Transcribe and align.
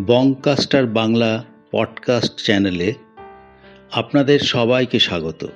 Bongcaster 0.00 0.86
Bangla 0.86 1.44
podcast 1.70 2.44
চ্যানেলে 2.44 2.94
আপনাদের 3.92 4.40
সবাইকে 4.40 4.98
স্বাগত। 4.98 5.48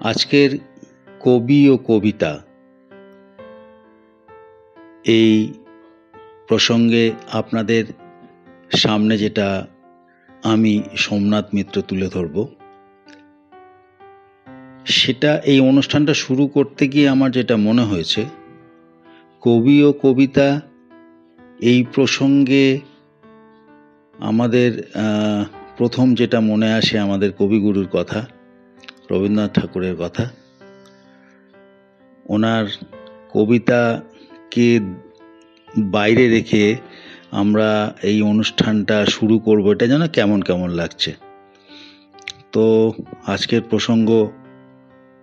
আজকের 0.00 0.58
কবি 1.20 1.70
ও 1.70 1.76
কবিতা 1.76 2.42
এই 5.04 5.52
প্রসঙ্গে 6.48 7.12
আপনাদের 7.32 7.84
সামনে 8.76 9.18
যেটা 9.18 9.66
আমি 10.42 10.82
সোমনাথ 10.96 11.54
মিত্র 11.54 11.82
তুলে 11.82 12.08
ধরব, 12.08 12.46
সেটা 14.86 15.36
এই 15.36 15.60
অনুষ্ঠানটা 15.60 16.14
শুরু 16.14 16.46
করতে 16.46 16.88
গিয়ে 16.88 17.08
আমার 17.08 17.30
যেটা 17.30 17.56
মনে 17.56 17.82
হয়েছে, 17.82 18.24
কবি 19.40 19.84
ও 19.84 19.92
কবিতা 19.92 20.60
এই 21.60 21.82
প্রসঙ্গে 21.94 22.80
আমাদের 24.18 24.70
প্রথম 25.76 26.14
যেটা 26.14 26.40
মনে 26.40 26.72
আসে 26.72 26.98
আমাদের 26.98 27.32
কবিগুরুর 27.32 27.88
কথা, 27.92 28.26
রবীন্দ্রনাথ 29.10 29.52
ঠাকুরের 29.54 29.96
কথা, 29.96 30.30
ওনার 32.26 32.66
কবিতাকে 33.32 34.80
বাইরে 35.90 36.28
রেখে 36.28 36.76
আমরা 37.30 37.94
এই 38.02 38.22
অনুষ্ঠানটা 38.22 39.06
শুরু 39.06 39.38
করব, 39.38 39.72
এটা 39.72 39.86
যেন 39.86 40.06
কেমন 40.06 40.42
কেমন 40.42 40.70
লাগছে। 40.70 41.14
তো 42.52 42.92
আজকের 43.26 43.62
প্রসঙ্গ 43.62 44.28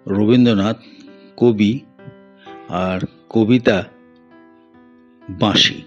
রবীন্দ্রনাথ, 0.08 0.78
কবি 1.38 1.80
আর 2.70 3.00
কবিতা 3.30 3.84
বাঁশি। 5.40 5.84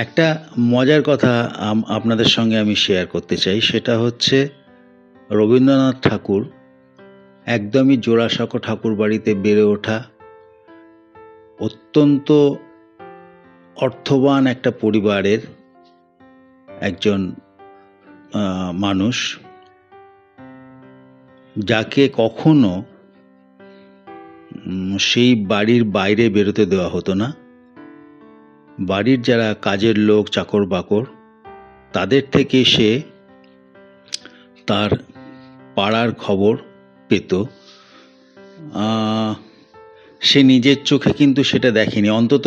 একটা 0.00 0.26
মজার 0.58 1.02
কথা 1.02 1.32
আপনাদের 1.88 2.26
সঙ্গে 2.26 2.56
আমি 2.58 2.74
শেয়ার 2.74 3.06
করতে 3.06 3.36
চাই। 3.36 3.58
সেটা 3.60 3.94
হচ্ছে 3.98 4.48
রবীন্দ্রনাথ 5.30 5.96
ঠাকুর 6.02 6.42
একদমই 7.46 7.96
জোড়াসাঁকো 7.96 8.56
ঠাকুর 8.58 8.92
বাড়িতে 8.94 9.30
বেড়ে 9.34 9.64
ওঠা 9.64 9.98
অত্যন্ত 11.58 12.28
অর্থবান 13.76 14.42
একটা 14.46 14.70
পরিবারের 14.80 15.40
একজন 16.80 17.20
মানুষ 18.80 19.16
যাকে 21.56 22.02
কখনো 22.16 22.72
সেই 24.98 25.30
বাড়ির 25.44 25.82
বাইরে 25.84 26.24
বেরোতে 26.28 26.64
দেওয়া 26.66 26.88
হতো 26.88 27.12
না। 27.14 27.28
বাড়ির 28.80 29.20
যারা 29.22 29.48
কাজের 29.62 29.96
লোক 29.98 30.24
চাকর 30.28 30.64
বাকর 30.66 31.04
তাদের 31.92 32.22
থেকে 32.32 32.58
সে 32.64 32.90
তার 34.66 34.90
পাড়ার 35.74 36.10
খবর 36.14 36.54
পেত। 37.08 37.30
সে 40.20 40.40
নিজের 40.42 40.78
চোখে 40.84 41.12
কিন্তু 41.12 41.40
সেটা 41.44 41.70
দেখেনি। 41.70 42.08
অন্তত 42.10 42.46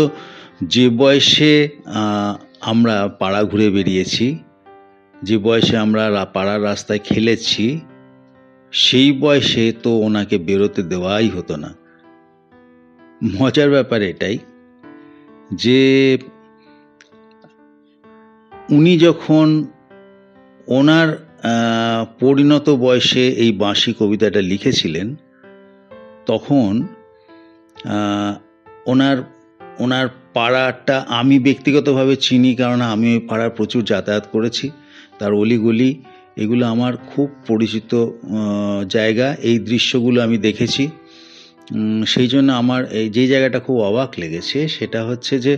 যে 0.63 0.85
বয়সে 0.89 1.53
আমরা 2.61 2.95
পাড়া 3.19 3.41
ঘুরে 3.43 3.67
বেরিয়েছি, 3.69 4.27
যে 5.23 5.35
বয়সে 5.37 5.75
আমরা 5.77 6.03
পাড়ার 6.33 6.59
রাস্তায় 6.63 6.99
খেলেছি, 6.99 7.65
সেই 8.71 9.09
বয়সে 9.11 9.65
তো 9.83 9.91
ওনাকে 9.97 10.37
বেরোতে 10.37 10.81
দেওয়াই 10.83 11.29
হতো 11.29 11.55
না। 11.55 11.69
মজার 13.39 13.69
ব্যাপার 13.69 14.01
এটাই। 14.01 14.37
যে 15.51 15.81
উনি 18.69 18.93
যখন 18.97 19.47
ওনার 20.67 21.07
পরিণত 22.19 22.69
বয়সে 22.69 23.27
এই 23.43 23.51
বাঁশি 23.51 23.93
কবিতাটা 23.99 24.41
লিখেছিলেন, 24.41 25.15
তখন 26.25 26.71
ওনার 28.85 29.17
ওনার 29.79 30.07
পাড়াটা 30.33 31.05
আমি 31.19 31.39
ব্যক্তিগতভাবে 31.39 32.15
চিনি, 32.15 32.55
কারণ 32.55 32.81
আমি 32.81 33.07
ওই 33.15 33.21
পাড়ার 33.29 33.49
প্রচুর 33.49 33.81
যাতায়াত 33.83 34.25
করেছি। 34.31 34.71
তার 35.19 35.33
অলিগলি, 35.33 36.03
এগুলো 36.37 36.65
আমার 36.65 36.97
খুব 36.97 37.27
পরিচিত 37.47 37.91
জায়গা। 38.87 39.27
এই 39.49 39.59
দৃশ্যগুলো 39.59 40.17
আমি 40.21 40.37
দেখেছি। 40.37 40.83
সেই 42.13 42.27
জন্য 42.27 42.49
আমার 42.61 42.81
এই 42.99 43.07
যে 43.15 43.23
জায়গাটা 43.31 43.59
খুব 43.65 43.77
অবাক 43.89 44.09
লেগেছে, 44.21 44.59
সেটা 44.75 44.99
হচ্ছে 45.09 45.33
যে 45.45 45.53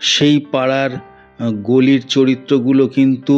সেই 0.00 0.36
পাড়ার 0.52 0.90
গলির 1.70 2.02
চরিত্রগুলো 2.14 2.84
কিন্তু 2.96 3.36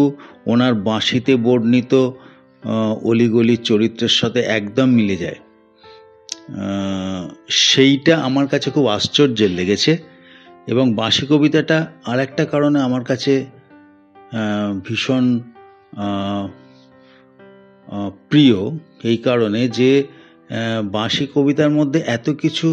ওনার 0.53 0.75
বাঁশিতে 0.89 1.33
বর্ণিত 1.47 1.93
অলিগলির 3.11 3.63
চরিত্রের 3.71 4.15
সাথে 4.21 4.41
একদম 4.59 4.89
মিলে 4.99 5.17
যায়। 5.17 5.39
সেইটা 7.69 8.15
আমার 8.29 8.47
কাছে 8.53 8.69
খুব 8.75 8.87
আশ্চর্যের 8.97 9.53
লেগেছে 9.59 9.93
এবং 10.73 10.85
বাঁশি 11.01 11.25
কবিতাটা 11.31 11.79
আর 12.11 12.19
একটা 12.27 12.45
কারণে 12.53 12.79
আমার 12.81 13.05
কাছে 13.11 13.33
ভীষণ 14.87 15.25
প্রিয়, 18.31 18.59
এই 19.11 19.19
কারণে 19.27 19.61
যে 19.79 19.91
বাঁশি 20.97 21.25
কবিতার 21.35 21.71
মধ্যে 21.79 22.01
এত 22.17 22.27
কিছু 22.43 22.69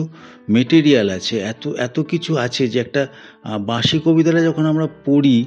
মেটেরিয়াল 0.55 1.07
আছে, 1.17 1.35
এত 1.51 1.63
এত 1.87 1.97
কিছু 2.11 2.31
আছে 2.45 2.63
যে 2.73 2.77
একটা 2.85 3.03
বাঁশি 3.71 3.97
কবিতাটা 4.05 4.41
যখন 4.47 4.65
আমরা 4.71 4.87
পড়ি 5.07 5.37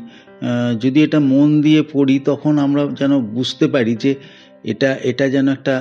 যদি 0.82 0.98
এটা 1.06 1.18
মন 1.32 1.48
দিয়ে 1.66 1.82
পড়ি, 1.94 2.16
তখন 2.30 2.52
আমরা 2.66 2.82
যেন 3.00 3.12
বুঝতে 3.36 3.66
পারি 3.74 3.92
যে 4.04 4.12
এটা 4.72 4.90
এটা 5.10 5.24
যেন 5.34 5.46
একটা 5.56 5.74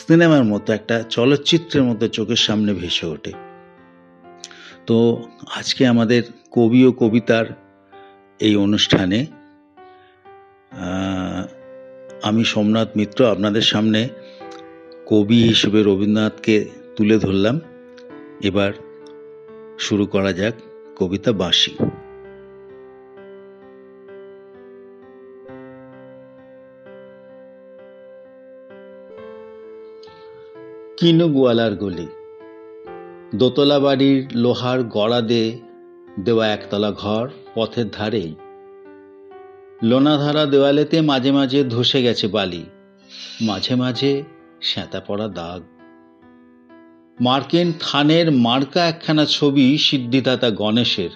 সিনেমার 0.00 0.44
মতো, 0.52 0.68
একটা 0.78 0.96
চলচ্চিত্রের 1.16 1.84
মতো 1.88 2.04
চোখের 2.16 2.40
সামনে 2.46 2.70
ভেসে 2.80 3.06
ওঠে। 3.14 3.32
তো 4.88 4.96
আজকে 5.58 5.82
আমাদের 5.86 6.22
কবি 6.56 6.80
ও 6.88 6.90
কবিতার 7.02 7.46
এই 8.40 8.54
অনুষ্ঠানে 8.56 9.18
আমি 12.28 12.42
সোমনাথ 12.52 12.88
মিত্র 12.98 13.20
আপনাদের 13.34 13.64
সামনে 13.72 14.00
কবি 15.10 15.42
হিসেবে 15.42 15.82
রবীন্দ্রনাথকে 15.82 16.68
তুলে 16.96 17.18
ধরলাম। 17.18 17.60
এবার 18.42 18.72
শুরু 19.78 20.06
করা 20.06 20.32
যাক 20.32 20.54
কবিতা 20.96 21.32
বাঁশি। 21.32 21.70
কিনু 30.96 31.28
গোয়ালার 31.28 31.74
গলি। 31.74 32.06
দোতলা 33.34 33.78
বাড়ির 33.78 34.26
লোহার 34.34 34.82
গড়া 34.82 35.20
দে 35.20 35.58
দেওয়া 36.20 36.48
একতলা 36.48 36.92
ঘর 36.92 37.28
পথের 37.54 37.84
ধারেই। 37.92 38.34
লোনাধারা 39.82 40.46
দেওয়ালেতে 40.46 41.00
মাঝে 41.00 41.32
মাঝে 41.32 41.64
ধসে 41.64 42.02
গেছে 42.02 42.28
বালি। 42.28 42.64
মাঝে 43.40 43.74
মাঝে 43.74 44.22
স্যাঁতা 44.62 45.00
পড়া 45.00 45.28
দাগ। 45.28 45.62
মার্কেন 47.20 47.72
থানের 47.80 48.32
মার্কা 48.32 48.84
একখানা 48.86 49.24
ছবি 49.24 49.78
সিদ্ধিদাতা 49.78 50.50
গণেশের, 50.50 51.10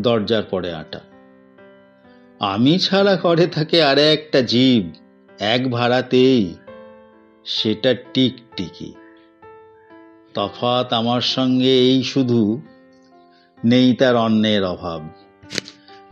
দরজার 0.00 0.42
পরে 0.42 0.74
আটা। 0.74 1.00
আমি 2.38 2.78
ছাড়া 2.78 3.16
করে 3.16 3.46
থাকে 3.46 3.82
আর 3.82 3.98
একটা 3.98 4.40
জীব, 4.40 4.90
এক 5.38 5.70
ভাড়াতেই, 5.70 6.54
সেটা 7.44 7.94
টিকটিকি। 7.94 8.94
তফাৎ 10.34 10.92
আমার 10.92 11.20
সঙ্গে 11.20 11.78
এই 11.78 12.02
শুধু, 12.02 12.60
নেই 13.64 13.94
তার 13.94 14.16
অন্যের 14.16 14.64
অভাব। 14.64 15.08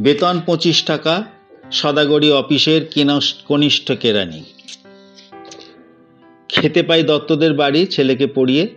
বেতন 0.01 0.41
পঁচিশ 0.47 0.85
টাকা, 0.85 1.25
সদাগরি 1.73 2.33
অফিসের 2.33 2.81
কনিষ্ঠ 3.45 3.93
কেরানি 3.93 4.45
খেতে 6.53 6.83
পাই 6.83 7.03
দত্তদের 7.03 7.55
বাড়ি, 7.55 7.87
ছেলেকে 7.87 8.27
পড়িয়ে। 8.27 8.69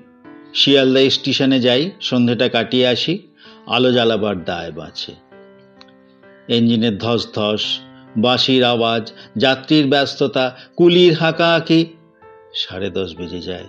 শিয়ালদা 0.54 1.10
স্টেশনে 1.10 1.60
যাই, 1.60 1.92
সন্ধেটা 2.01 2.50
কাটিয়ে 2.50 2.88
আসি, 2.88 3.19
আলো 3.68 3.92
জ্বালাবার 3.92 4.44
দায় 4.44 4.72
বাঁচে। 4.72 5.12
ইঞ্জিনের 6.48 6.98
ধস 6.98 7.27
ধস 7.33 7.80
বাঁশির 8.18 8.63
আওয়াজ, 8.63 9.13
যাত্রীর 9.38 9.88
ব্যস্ততা, 9.88 10.57
কুলির 10.75 11.13
হাঁকা 11.13 11.25
হাঁকাহাঁকি, 11.25 11.86
সাড়ে 12.54 12.89
দশ 12.89 13.16
বেজে 13.16 13.42
যায়। 13.42 13.68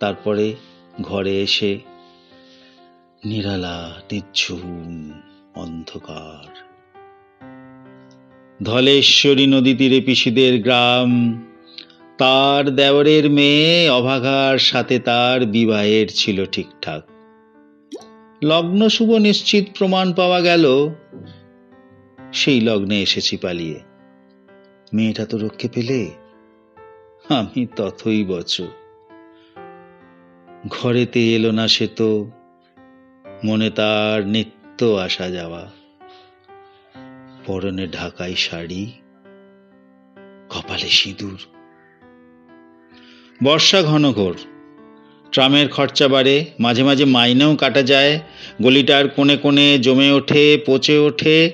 তারপরে 0.00 0.54
ঘরে 1.02 1.42
এসে 1.42 1.78
নিরালা 3.24 3.92
নিঝুম 4.12 5.20
অন্ধকার। 5.54 6.66
ধলেশ্বরী 8.62 9.46
নদী 9.46 9.74
তীরে 9.74 10.00
পিসিদের 10.00 10.62
গ্রাম 10.62 11.42
তার 12.18 12.70
দেওরের 12.70 13.30
মেয়ে 13.30 13.90
অভাগার 13.90 14.58
সাথে 14.58 14.98
তার 14.98 15.46
বিবাহের 15.46 16.06
ছিল 16.10 16.44
ঠিকঠাক। 16.44 17.02
লগ্ন 18.44 18.88
শুভ 18.88 19.14
নিশ্চিত 19.14 19.64
প্রমাণ 19.78 20.14
পাওয়া 20.14 20.40
গেল। 20.40 20.88
সেই 22.32 22.60
লগ্নে 22.60 23.02
এসেছি 23.02 23.36
পালিয়ে। 23.36 23.80
মেয়েটা 24.94 25.26
তো 25.26 25.38
রক্ষে 25.38 25.68
পেলে। 25.68 26.10
আমি 27.28 27.66
তথই 27.76 28.24
বচ। 28.24 28.62
ঘরেতে 30.68 31.34
এলো 31.34 31.52
না 31.52 31.68
সে 31.68 31.86
তো। 31.86 32.30
মনে 33.44 33.70
তার 33.70 34.26
নিত্য 34.26 34.84
আসা 34.84 35.30
যাওয়া। 35.30 35.70
পরনে 37.46 37.88
ঢাকাই 37.88 38.34
শাড়ি, 38.34 38.92
কপালে 40.48 40.88
সিঁদুর। 40.88 41.55
বর্ষা 43.44 43.82
ঘন 43.82 44.12
ঘোর। 44.12 44.34
ট্রামের 45.32 45.68
খরচা 45.68 46.08
বাড়ে, 46.08 46.44
মাঝে 46.60 46.82
মাঝে 46.82 47.04
মাইনেও 47.04 47.56
কাটা 47.56 47.82
যায়, 47.82 48.20
গলিটার 48.62 49.08
কোণে 49.08 49.36
কোণে 49.36 49.78
জমে 49.78 50.12
ওঠে, 50.12 50.62
পচে 50.66 50.98
ওঠে, 50.98 51.52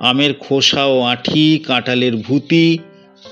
আমের 0.00 0.34
খোসা 0.34 0.84
ও 0.84 1.00
আঁঠি, 1.00 1.64
কাঁঠালের 1.66 2.16
ভুতি, 2.16 2.78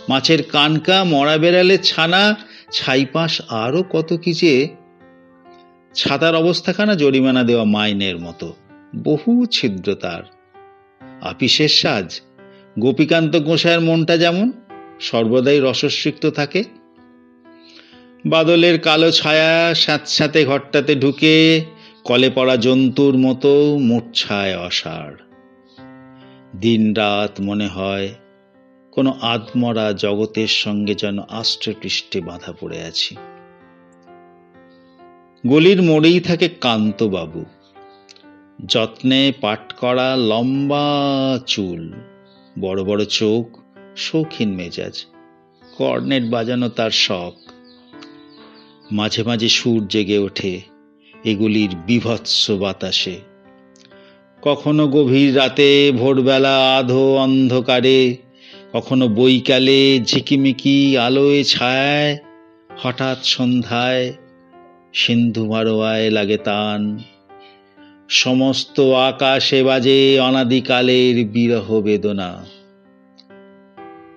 মাছের 0.08 0.43
কানকা, 0.43 1.05
মরা 1.05 1.38
বেড়ালের 1.38 1.79
ছানা, 1.82 2.37
ছাইপাশ 2.73 3.43
আরও 3.49 3.82
কত 3.82 4.17
কি 4.17 4.32
যে। 4.32 4.69
ছাতার 5.94 6.35
অবস্থাখানা 6.35 6.94
জরিমানা 6.94 7.43
দেওয়া 7.43 7.64
মাইনের 7.64 8.19
মতো, 8.19 8.55
বহু 9.05 9.46
ছিদ্র 9.46 9.94
তার। 9.94 10.23
আপিসের 11.20 11.69
সাজ, 11.69 12.20
গোপীকান্ত 12.79 13.37
গোসাইয়ের 13.37 13.81
মনটা 13.81 14.17
যেমন, 14.17 14.52
সর্বদাই 15.00 15.61
রসস্বিক্ত 15.62 16.26
থাকে 16.26 16.64
বাদলের 18.26 18.81
কালো 18.81 19.11
ছায়া 19.11 19.75
স্যাঁতস্যাঁতে 19.75 20.44
ঘরটাতে 20.44 20.94
ঢুকে 20.94 21.65
কলে 22.05 22.31
পড়া 22.35 22.56
জন্তুর 22.56 23.19
মতো 23.19 23.79
মূর্ছায় 23.79 24.59
অসাড়। 24.59 25.17
দিন 26.56 26.94
রাত 26.94 27.41
মনে 27.41 27.67
হয় 27.67 28.09
কোনো 28.93 29.19
আদমরা 29.20 29.93
জগতের 29.93 30.47
সঙ্গে 30.47 30.94
যেন 30.94 31.19
আষ্টে 31.29 31.75
পৃষ্ঠে 31.82 32.20
বাঁধা 32.20 32.53
পড়ে 32.61 32.82
আছি। 32.82 33.17
গলির 35.47 35.82
মোড়েই 35.82 36.21
থাকে 36.21 36.49
কান্তবাবু। 36.49 37.44
যত্নে 38.67 39.32
পাট 39.41 39.73
করা 39.73 40.17
লম্বা 40.17 41.38
চুল, 41.47 41.93
বড় 42.61 42.85
বড় 42.85 43.05
চোখ, 43.05 43.59
শৌখিন 43.97 44.55
মেজাজ 44.55 45.06
কর্নেট 45.79 46.25
বাজানো 46.31 46.69
তার 46.69 46.91
শখ। 46.91 47.48
মাঝে 48.93 49.23
মাঝে 49.23 49.49
সুর 49.49 49.88
জেগে 49.88 50.19
ওঠে, 50.19 50.61
এগুলির 51.25 51.69
বিভৎস 51.87 52.50
বাতাসে। 52.50 53.19
কখনো 54.43 54.88
গভীর 54.88 55.37
রাতে, 55.37 55.93
ভোরবেলা 55.99 56.76
আধো 56.76 57.17
অন্ধকারে, 57.17 58.17
কখনো 58.73 59.08
বৈকালে 59.08 60.00
ঝিকিমিকি 60.05 60.99
আলোয় 60.99 61.44
ছায়ায়, 61.44 62.19
হঠাৎ 62.82 63.25
সন্ধ্যায় 63.25 64.12
সিন্ধু 64.93 65.46
মারোয়ায় 65.46 66.11
লাগে 66.11 66.37
তান। 66.37 66.99
সমস্ত 68.08 68.81
আকাশে 68.81 69.62
বাজে 69.62 70.20
অনাদিকালের 70.20 71.26
বিরহ 71.26 71.81
বেদনা। 71.81 72.46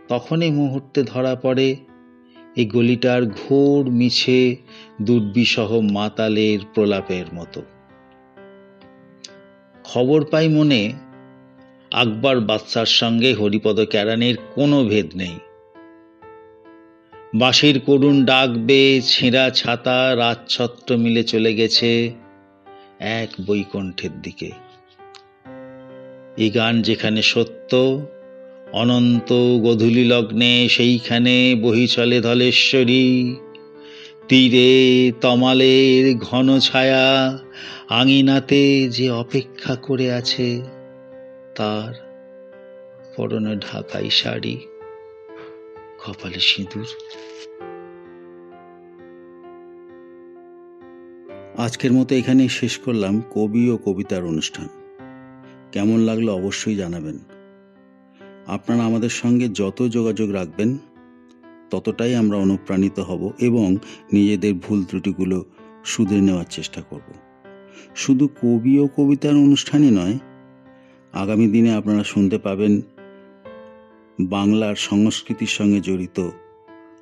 তখনই 0.09 0.51
মুহূর্তে 0.51 1.03
ধরা 1.03 1.35
পড়ে 1.35 1.75
এই 2.55 2.65
গলিটার 2.65 3.25
ঘোর 3.25 3.89
মিছে 3.89 4.55
দুর্বিসহ 5.01 5.79
মাতালের 5.79 6.59
প্রলাপের 6.73 7.25
মতো। 7.33 7.61
খবর 9.83 10.25
পাই 10.25 10.47
মনে 10.47 10.93
আকবর 11.91 12.39
বাদশার 12.39 12.85
সঙ্গে 12.85 13.33
হরিপদ 13.33 13.79
ক্যারানের 13.79 14.35
কোনো 14.55 14.83
ভেদ 14.83 15.15
নেই। 15.15 15.39
বাঁশির 17.35 17.79
করুণ 17.79 18.25
ডাক 18.25 18.49
বেয়ে 18.49 19.01
ছেঁড়া 19.01 19.49
ছাতা 19.49 20.15
রাজছত্র 20.15 20.97
মিলে 20.97 21.23
চলে 21.23 21.55
গেছে 21.55 22.11
এক 22.99 23.29
বৈকুণ্ঠের 23.47 24.21
দিকে। 24.21 24.51
এই 26.37 26.49
গান 26.49 26.81
যেখানে 26.81 27.21
সত্য 27.21 27.71
অনন্ত 28.73 29.33
গধূলি 29.63 30.03
লগ্নে 30.03 30.69
সেইখানে 30.69 31.55
বহি 31.61 31.87
চলে 31.87 32.21
ধলেশ্বরী। 32.21 33.35
তীরে 34.27 35.11
তমালের 35.21 36.17
ঘন 36.17 36.59
ছায়া 36.59 37.39
আঙিনাতে 37.89 38.89
যে 38.89 39.09
অপেক্ষা 39.09 39.75
করে 39.75 40.11
আছে, 40.11 40.61
তার 41.55 41.93
পরনে 43.17 43.55
ঢাকাই 43.55 44.09
শাড়ি, 44.09 44.57
কপালে 46.05 46.39
সিঁদুর। 46.39 46.85
আজকের 51.57 51.93
মতো 51.93 52.15
এখানেই 52.15 52.49
শেষ 52.49 52.77
করলাম 52.77 53.21
কবি 53.35 53.69
ও 53.69 53.77
কবিতার 53.77 54.23
অনুষ্ঠান। 54.23 54.67
কেমন 55.71 55.99
লাগল 55.99 56.29
অবশ্যই 56.29 56.75
জানাবেন। 56.75 57.40
আপনারা 58.47 58.83
আমাদের 58.83 59.09
সঙ্গে 59.09 59.49
যত 59.49 59.87
যোগাযোগ 59.87 60.31
রাখবেন, 60.31 60.77
ততটাই 61.69 62.15
আমরা 62.15 62.37
অনুপ্রাণিত 62.37 62.99
হব 62.99 63.33
এবং 63.39 63.77
নিজেদের 64.13 64.53
ভুল 64.53 64.83
ত্রুটিগুলো 64.83 65.45
শুধরে 65.85 66.21
নেওয়ার 66.21 66.45
চেষ্টা 66.49 66.81
করব। 66.81 67.13
শুধু 67.95 68.29
কবি 68.41 68.79
ও 68.79 68.87
কবিতার 68.97 69.35
অনুষ্ঠানই 69.35 69.91
নয়, 69.91 70.17
আগামী 71.13 71.47
দিনে 71.47 71.73
আপনারা 71.75 72.03
শুনতে 72.03 72.37
পাবেন 72.37 72.81
বাংলার 74.19 74.75
সংস্কৃতির 74.75 75.47
সঙ্গে 75.47 75.81
জড়িত 75.81 76.29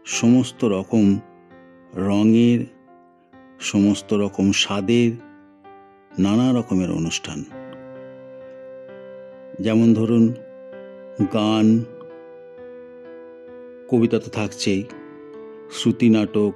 সমস্ত 0.05 0.65
রকম 0.65 1.19
রঙের, 1.95 2.65
সমস্ত 3.59 4.13
রকম 4.13 4.51
স্বাদের, 4.51 5.11
নানা 6.19 6.59
রকমের 6.59 6.91
অনুষ্ঠান। 6.91 7.43
যেমন 9.59 9.93
ধরুন 9.93 10.33
গান, 11.25 11.83
কবিতা 13.89 14.19
তো 14.19 14.29
থাকছেই, 14.31 14.83
শ্রুতি 15.71 16.09
নাটক 16.09 16.53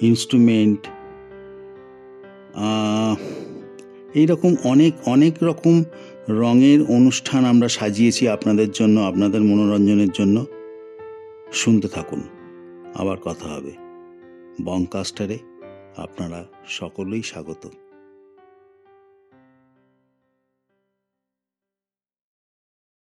ইনস্ট্রুমেন্ট 0.00 0.86
এইরকম 4.14 4.54
অনেক 4.64 4.94
অনেক 5.08 5.34
রকম 5.42 5.84
রঙের 6.28 6.82
অনুষ্ঠান 6.82 7.44
আমরা 7.44 7.68
সাজিয়েছি 7.68 8.28
আপনাদের 8.28 8.70
জন্য, 8.70 9.00
আপনাদের 9.00 9.40
মনোরঞ্জনের 9.40 10.10
জন্য। 10.14 10.46
শুনতে 11.52 11.88
থাকুন, 11.88 12.22
আবার 12.94 13.18
কথা 13.18 13.48
হবে। 13.48 13.72
বংকাস্টারে 14.64 15.38
আপনারা 15.96 16.44
সকলেই 16.68 17.22
স্বাগত। 17.22 17.70